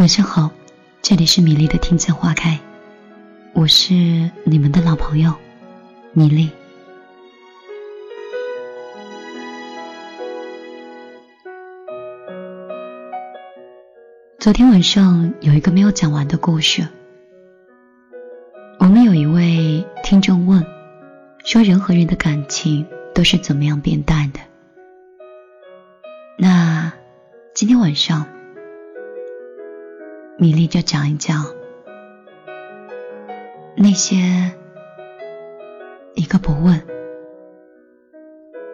[0.00, 0.50] 晚上好，
[1.02, 2.58] 这里是米粒的听见花开，
[3.52, 3.92] 我是
[4.44, 5.34] 你们的老朋友
[6.14, 6.48] 米粒。
[14.38, 16.88] 昨天晚上有一个没有讲完的故事，
[18.78, 20.64] 我们有一位听众问，
[21.44, 24.40] 说人和人的感情都是怎么样变淡的？
[26.38, 26.90] 那
[27.52, 28.39] 今天晚上。
[30.40, 31.44] 米粒就讲一讲
[33.76, 34.16] 那些
[36.14, 36.82] 一个不问、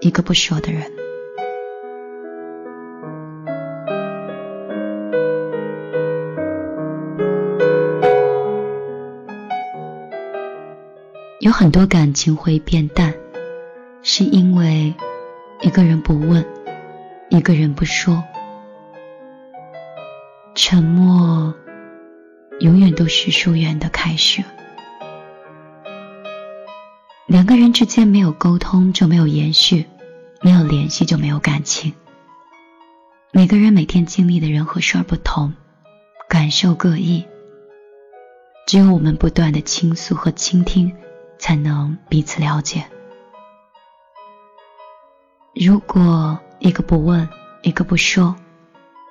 [0.00, 0.82] 一个不说的人。
[11.40, 13.12] 有很多感情会变淡，
[14.02, 14.94] 是因为
[15.62, 16.44] 一个人不问，
[17.30, 18.22] 一个人不说。
[20.60, 21.54] 沉默，
[22.58, 24.42] 永远都是疏远的开始。
[27.26, 29.84] 两个人之间没有沟通，就没有延续；
[30.42, 31.94] 没有联系，就没有感情。
[33.30, 35.54] 每个人每天经历的人和事儿不同，
[36.28, 37.24] 感受各异。
[38.66, 40.92] 只有我们不断的倾诉和倾听，
[41.38, 42.84] 才能彼此了解。
[45.54, 47.28] 如果一个不问，
[47.62, 48.34] 一个不说。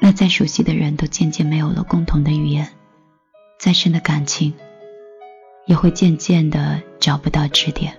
[0.00, 2.72] 那再熟悉的人都渐渐没有了共同的语言，
[3.58, 4.54] 再深的感情
[5.66, 7.98] 也会渐渐的找不到支点，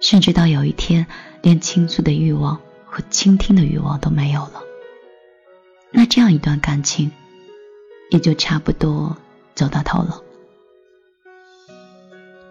[0.00, 1.06] 甚至到有一天
[1.42, 4.62] 连倾诉的欲望和倾听的欲望都没有了。
[5.90, 7.10] 那这样一段感情
[8.10, 9.16] 也就差不多
[9.56, 10.22] 走到头了。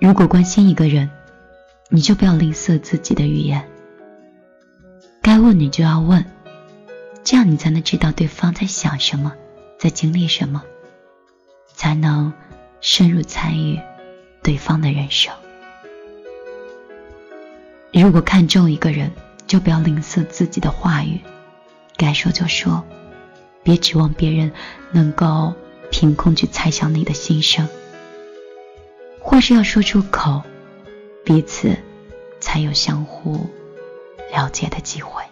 [0.02, 1.10] 如果关心一个人，
[1.90, 3.66] 你就不要吝啬自己的语言，
[5.22, 6.26] 该问你就要问。
[7.26, 9.34] 这样你才能知道对方在想什么，
[9.80, 10.64] 在经历什么，
[11.74, 12.32] 才能
[12.82, 13.80] 深入参与
[14.44, 15.34] 对方的人生。
[17.92, 19.12] 如果看中一个人，
[19.48, 21.20] 就不要吝啬自己的话语，
[21.98, 22.86] 该说就说，
[23.64, 24.52] 别指望别人
[24.92, 25.52] 能够
[25.90, 27.68] 凭空去猜想你的心声，
[29.20, 30.44] 或是要说出口，
[31.24, 31.76] 彼此
[32.40, 33.50] 才有相互
[34.32, 35.24] 了解的机会。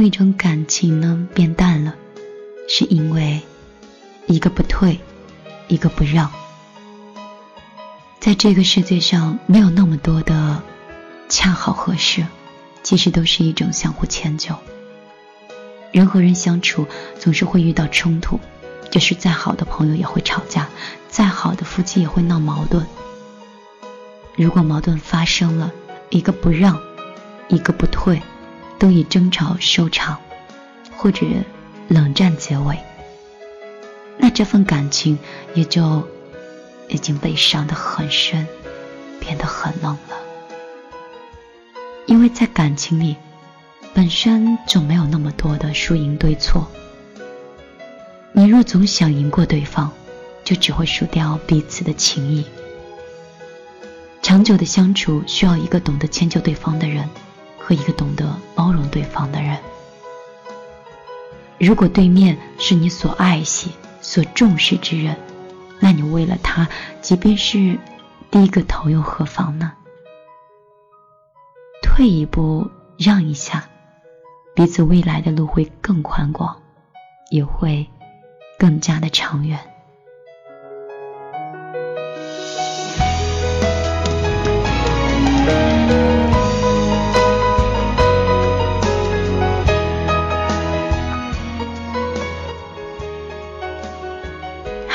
[0.00, 1.94] 有一种感情呢变淡了，
[2.66, 3.42] 是因为
[4.26, 4.98] 一个不退，
[5.68, 6.32] 一个不让。
[8.18, 10.62] 在这个世界上，没有那么多的
[11.28, 12.26] 恰好合适，
[12.82, 14.54] 其实都是一种相互迁就。
[15.92, 16.86] 人和人相处
[17.18, 18.40] 总是会遇到冲突，
[18.90, 20.70] 就是再好的朋友也会吵架，
[21.10, 22.86] 再好的夫妻也会闹矛盾。
[24.34, 25.70] 如果矛盾发生了，
[26.08, 26.80] 一个不让，
[27.48, 28.22] 一个不退。
[28.80, 30.16] 都以争吵收场，
[30.96, 31.26] 或者
[31.86, 32.78] 冷战结尾，
[34.16, 35.18] 那这份感情
[35.54, 36.08] 也就
[36.88, 38.48] 已经被伤得很深，
[39.20, 40.16] 变得很冷了。
[42.06, 43.16] 因为在感情里，
[43.92, 46.66] 本身就没有那么多的输赢对错。
[48.32, 49.92] 你若总想赢过对方，
[50.42, 52.46] 就只会输掉彼此的情谊。
[54.22, 57.06] 长久的相处需要一个懂得迁就对方的人。
[57.70, 59.56] 和一个懂得包容对方的人。
[61.56, 63.70] 如果对面是你所爱惜、
[64.00, 65.16] 所重视之人，
[65.78, 66.68] 那你为了他，
[67.00, 67.78] 即便是
[68.28, 69.70] 低个头又何妨呢？
[71.80, 73.68] 退一步，让一下，
[74.56, 76.60] 彼此未来的路会更宽广，
[77.30, 77.88] 也会
[78.58, 79.60] 更加的长远。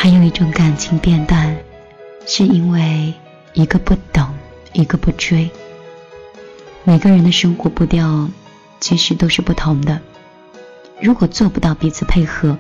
[0.06, 1.58] 还有一种感情变淡，
[2.28, 3.12] 是因为
[3.56, 4.38] 一个不等，
[4.72, 5.50] 一个不追。
[6.84, 8.30] 每个人的生活步调
[8.80, 10.00] 其实都是不同的，
[11.02, 12.56] 如果做不到彼此配合，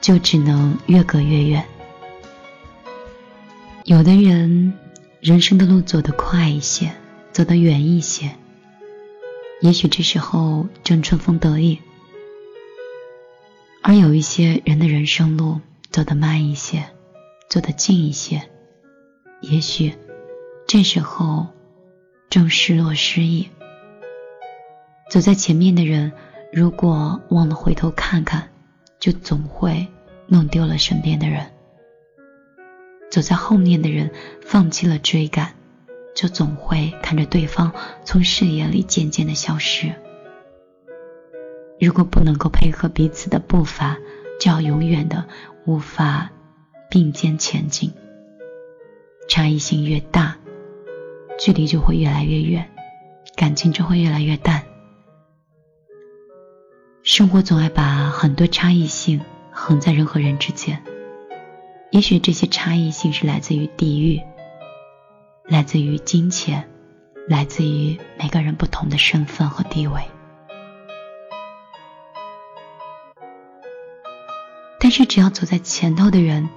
[0.00, 1.64] 就只能越隔越远。
[3.84, 4.74] 有的人
[5.20, 6.90] 人生的路走得快一些，
[7.30, 8.32] 走得远一些，
[9.60, 11.78] 也许这时候正春风得意；
[13.80, 15.60] 而有一些人的人生路。
[15.94, 16.88] 走得慢一些，
[17.48, 18.42] 走得近一些，
[19.40, 19.94] 也许
[20.66, 21.46] 这时候
[22.28, 23.48] 正失落失意。
[25.08, 26.10] 走在前面的人，
[26.52, 28.48] 如果忘了回头看看，
[28.98, 29.86] 就总会
[30.26, 31.52] 弄丢了身边的人。
[33.08, 34.10] 走在后面的人
[34.42, 35.54] 放弃了追赶，
[36.12, 37.72] 就总会看着对方
[38.04, 39.94] 从视野里渐渐的消失。
[41.78, 43.96] 如果不能够配合彼此的步伐，
[44.40, 45.26] 就要永远的
[45.64, 46.30] 无法
[46.90, 47.92] 并肩前进。
[49.28, 50.36] 差异性越大，
[51.38, 52.70] 距离就会越来越远，
[53.36, 54.62] 感情就会越来越淡。
[57.02, 59.20] 生活总爱把很多差异性
[59.50, 60.82] 横在人和人之间，
[61.90, 64.20] 也许这些差异性是来自于地域，
[65.46, 66.68] 来自于金钱，
[67.28, 70.02] 来自于每个人不同的身份和地位。
[74.96, 76.48] 是，只要走在前头的人，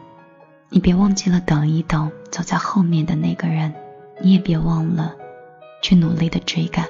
[0.69, 3.73] 你别忘记了等一等；走在后面的那个人，
[4.21, 5.15] 你也别忘了
[5.81, 6.85] 去努力的追赶。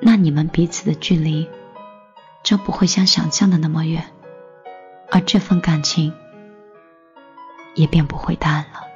[0.00, 1.48] 那你们彼此的距离。
[2.42, 4.04] 就不会像想象的那么远，
[5.12, 6.12] 而这份感情
[7.76, 8.91] 也便不会淡了。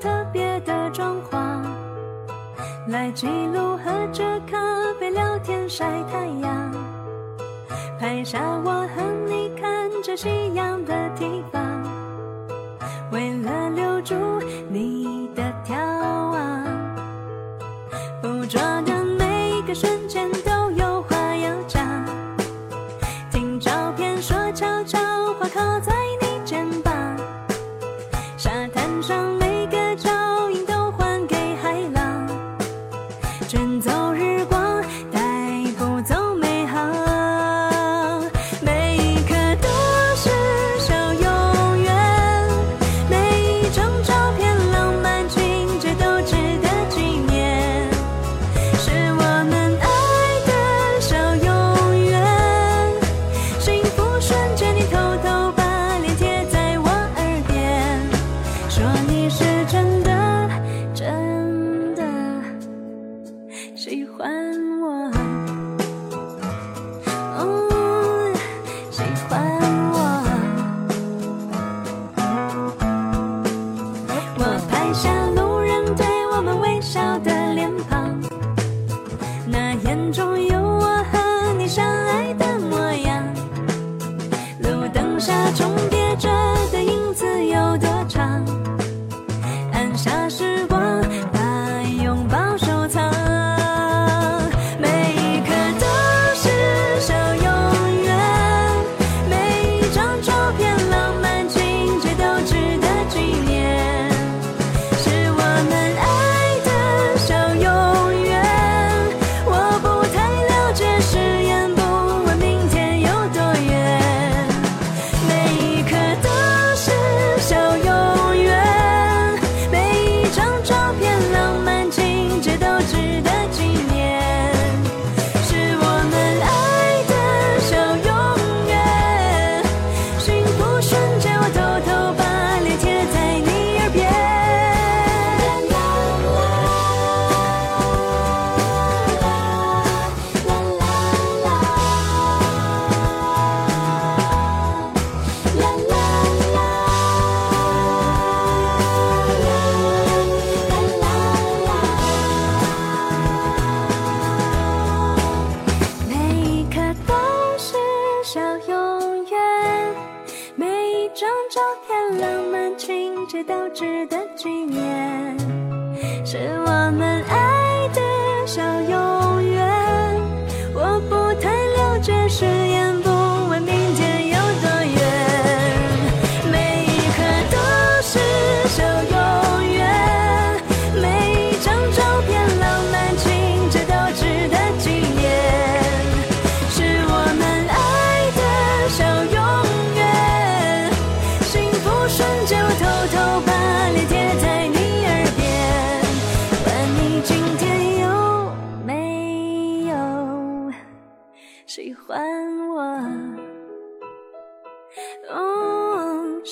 [0.00, 1.62] 特别的状况，
[2.88, 4.58] 来记录喝着咖
[4.98, 6.74] 啡聊天晒太阳。
[7.98, 11.60] 拍下我和你看着夕阳的地方。
[13.12, 14.14] 为了留住
[14.70, 15.76] 你的眺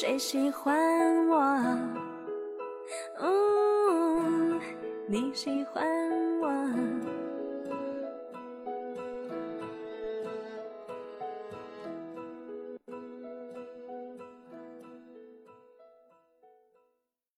[0.00, 1.36] 谁喜欢我，
[3.18, 4.60] 嗯，
[5.08, 5.84] 你喜欢
[6.40, 7.17] 我。